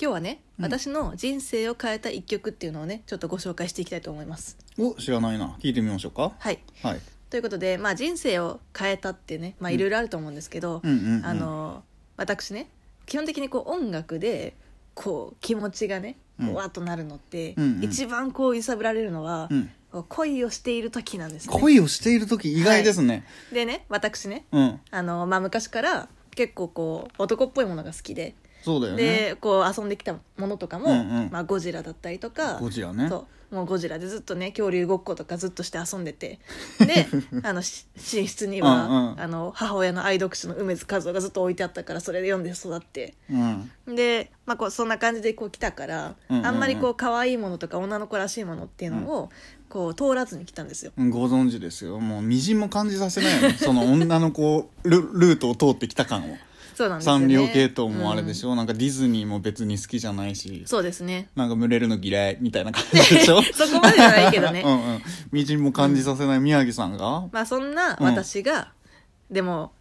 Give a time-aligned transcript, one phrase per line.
[0.00, 0.64] 今日はね、うん。
[0.64, 4.56] 私の人生を変えた一曲っていうのをねちょっとご紹介していきたいと思います。
[4.78, 5.58] お知らないな。
[5.60, 6.32] 聞いてみましょうか。
[6.38, 6.58] はい。
[6.82, 7.00] はい。
[7.28, 11.26] ということで、まあ、人生を変えたってねまあいろいろあると思うんですけど、うんうんうん。
[11.26, 11.82] あの
[12.16, 12.70] 私ね
[13.04, 14.54] 基本的にこう音楽で
[14.94, 17.84] こう気持ちがねわっとなるのって、うんうん。
[17.84, 19.70] 一番こう揺さぶられるのは、うん。
[19.92, 21.60] こう恋をしている時なんですね。
[21.60, 24.80] 恋をしている時意外ですね、でね私ねうん。
[24.90, 29.02] あの、まあ、昔から結構こう男っぽいものが好きでそうだよね。
[29.02, 31.28] でこう遊んできたものとかも、うんうん。
[31.30, 33.08] まあ、ゴジラだったりとかゴジラね。
[33.08, 36.38] そうもうゴジラでずっとね恐竜ごっことかずっとして遊んでて
[36.78, 37.08] で
[37.42, 39.20] あのし寝室には、うんうん。
[39.20, 43.14] あの母親の愛読書の梅津和夫がずっと置いてあったからそれで読んで育って。
[43.30, 43.36] う
[43.92, 43.94] ん。
[43.96, 46.46] で、まあ、こうそんな感じでこう来たから、うんうんうん。
[46.46, 49.30] あんまりこう可愛いものとか女の子らしいものっていうのを、
[49.68, 50.92] こう通らずに来たんですよ。
[50.96, 52.00] ご存知ですよ。
[52.00, 53.56] もうみじんも感じさせないよね。
[53.58, 56.36] その女の子ルルートを通ってきた感を
[56.74, 57.20] そうなんですよね。
[57.20, 60.62] サンリオ系統もあれでしょ、ょ、なんかディズニーも別に好きじゃないし。
[60.66, 61.28] そうですね。
[61.36, 63.42] なんか群れるの嫌いみたいな感じでしょ？
[63.52, 64.62] そこまでじゃないけどね。
[64.66, 65.02] うんうん。
[65.32, 68.72] みじんも感じさせない宮城さんが、まあそんな私が、
[69.30, 69.72] でも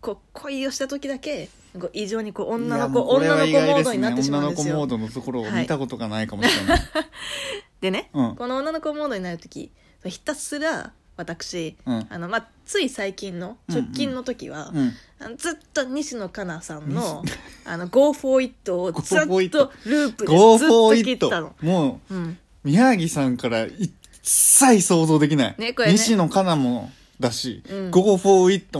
[0.00, 4.80] こう恋をした時だけこう異常にこう女の子、いやもうこれ女の子モードになってしまうんですよ。
[4.80, 5.62] 女の子モードのところをはい。
[5.62, 6.80] 見たことがないかもしれない、
[7.80, 8.36] でね、うん。
[8.36, 9.70] この女の子モードになる時
[10.04, 12.06] ひたすら私、うん。
[12.08, 14.92] あのまあ、つい最近の直近の時は、うん。
[15.18, 17.22] あのずっと西野カナさんの
[17.66, 21.54] 「あの Go for It」をずっとループでずっと聞いてたの。
[21.60, 25.92] もううん、宮城さんから一切想像できない、ねね。
[25.92, 27.90] 西野カナもだし、うん。
[27.90, 28.78] Go for it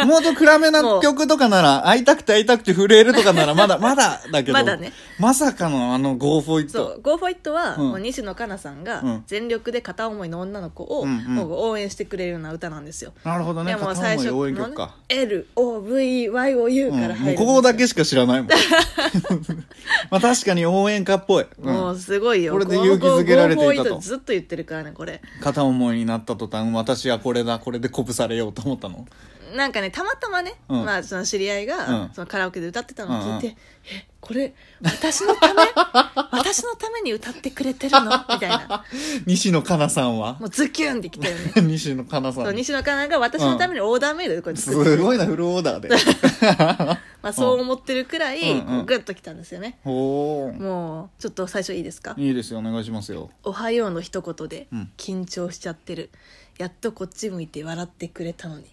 [0.00, 0.18] もも。
[0.18, 4.92] っと暗めな曲とかなら会いたくて会いたくて震えるとかならまだ まだだけどまだね。
[5.18, 9.24] まさかのあの Go for it そう「Go for It は」西野カナさんがうん。
[9.26, 13.12] 全力で片思いの女の子を、もう応援してくれるような歌なんですよ。
[13.24, 13.72] なるほどね。
[13.72, 17.38] でも片最初応援曲か、LOVYOU うんから入る。
[17.38, 18.50] ここだけしか知らないもん。
[20.10, 21.72] まあ確かに応援歌っぽい、うん。
[21.72, 22.52] もうすごいよ。
[22.52, 23.82] これで勇気づけられていたと。
[23.82, 25.20] この Go for It ずっと言ってるからねこれ。
[25.40, 29.06] 片思いになった途端私はこれだこれで鼓舞されようと思ったの？
[29.54, 30.84] なんかねたまたまね、うん。
[30.84, 32.10] まあ、その知り合いが、うん。
[32.12, 33.56] そのカラオケで歌ってたのを聞いて「うんう
[33.92, 35.62] えこれ私のため？
[36.32, 38.84] 私のために歌ってくれてるの?」みたいな。
[39.26, 40.36] 西野カナさんは？
[40.40, 45.88] もうズキュンってきたよね西野カナさそうん西野カナが私のためにオーダーメイドでこうやって作ってすごいなフルオーダーで。
[47.24, 48.84] まあ、そう思ってるくらい、うん。
[48.84, 49.78] グッときたんですよね。
[49.84, 52.14] もうちょっと最初いいですか？
[52.18, 54.90] いいですよお願いしますよ「おはよう」の一言でうん。
[54.98, 56.10] 緊張しちゃってる、
[56.58, 58.66] やっとこっち向いて笑ってくれたのに。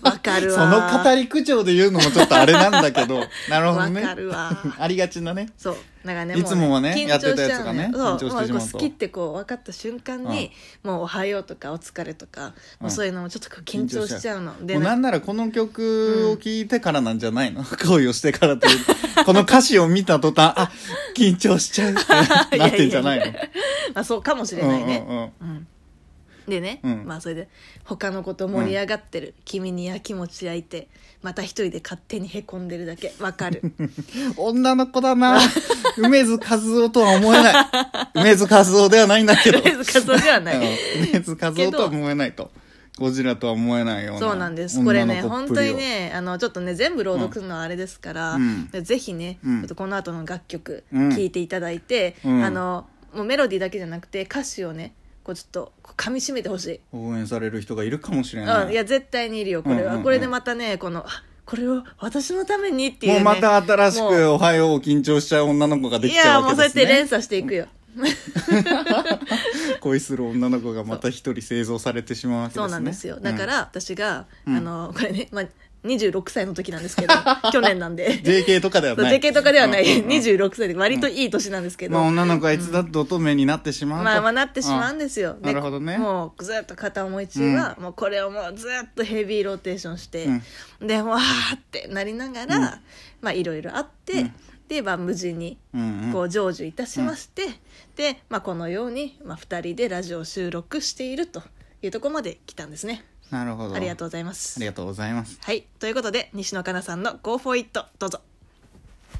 [0.00, 3.18] わかるそわの語り口調で言うのもちょっとあれなんだけど。
[3.50, 5.48] なるほどわねかるわありがちなね。
[5.56, 5.76] そう。
[6.04, 8.02] だからねいつもはね緊張やってたやつしちゃうのがねそう。
[8.02, 8.54] 緊張してしまうと。
[8.54, 10.50] もうこ好きってこう分かった瞬間に、
[10.82, 14.42] もう「おはよう」とか「お疲れ」とか、もうそういうのもちょっとこう緊張しちゃう。
[14.42, 18.78] のでもうなんならこの曲を聴いてからなんじゃないの、恋をしてからという。
[19.24, 20.70] この歌詞を見た途端あ
[21.16, 21.94] 緊張しちゃうっ
[22.50, 23.26] てなってんじゃないの？
[23.94, 25.30] まあそうかもしれないね、うんうんうん。
[25.56, 25.66] うん
[26.48, 27.04] でね、うん。
[27.06, 27.48] まあそれで
[27.84, 30.88] 他の子と盛り上がってる、君にやきもち焼いて
[31.22, 33.14] また一人で勝手にへこんでるだけ。
[33.20, 33.62] わかる。
[34.36, 35.40] 女の子だな。
[35.96, 37.54] 梅津和夫とは思えない。
[38.14, 39.60] 梅津和夫ではないんだけど。
[39.60, 40.56] 梅津和夫ではない。
[40.56, 41.08] うん。
[41.10, 42.50] 梅津和夫とは思えないと。
[42.98, 44.84] ゴジラとは思えないようなそうなんです。
[44.84, 45.72] これね女の子本っぷりを。
[45.72, 48.68] 当にねあのちょっとね全部朗読するのはあれですから、うん。
[48.70, 49.60] でぜひね、うん。
[49.60, 51.14] ちょっとこの後の楽曲うん。
[51.14, 52.44] 聴いていただいて、うん。
[52.44, 60.02] あのもうメロディーだけじゃなくて歌詞をねこうちょっとこう噛み締めてほしい、応援される人がいるかもしれない、うん、いや絶対にいるよこれは、うんうんうん。
[60.02, 66.82] これでまたねこのあこれを私のためにっていう、ね、もうまた新しくもう「おはよう」緊張しちゃう女の子ができちゃいやもううわけですね。
[66.82, 67.66] そうやって連鎖していくよ。
[69.80, 72.62] 恋する女の子がまた一人製造されてしまうわけですね。
[72.62, 73.20] そうなんですよ。
[73.20, 74.56] だから私が、うん。
[74.56, 75.44] あのこれね、まあ、
[75.84, 77.14] 26歳の時なんですけど
[77.52, 78.20] 去年なんで。
[78.22, 79.20] JK とかではない。
[79.20, 80.18] JK とかではない、うんうんうん。
[80.18, 85.98] 26歳で割といい年なんですけど、まあ女の子はいつだって乙女になってしまうと、まあまあなってしまうんですよ、でなるほどね。
[85.98, 90.28] もうずっと片思い中は、もうこれをもうずっとヘビーローテーションして、
[90.80, 92.80] でわーってなりながら、
[93.20, 94.34] まあいろいろあって、うん。
[94.68, 95.58] で、まあ、無事に
[96.12, 97.42] こう成就いたしまして、
[97.94, 101.42] で、まあ、このように、まあ、2人でラジオを収録していると
[101.82, 103.74] いうところまで来たんですねなるほど。
[103.74, 105.38] ありがとうございまあすりがとうございます。
[105.42, 105.66] はい。
[105.80, 108.20] ということで西野カナさんの「Go for It」どうぞ